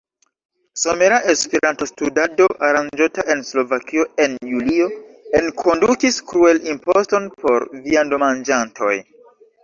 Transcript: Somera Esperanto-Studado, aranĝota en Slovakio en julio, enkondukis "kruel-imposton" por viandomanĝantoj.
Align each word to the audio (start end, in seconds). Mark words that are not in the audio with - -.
Somera 0.83 1.17
Esperanto-Studado, 1.33 2.45
aranĝota 2.69 3.25
en 3.33 3.43
Slovakio 3.49 4.05
en 4.25 4.33
julio, 4.53 4.87
enkondukis 5.41 6.17
"kruel-imposton" 6.31 7.29
por 7.43 7.67
viandomanĝantoj. 7.85 8.95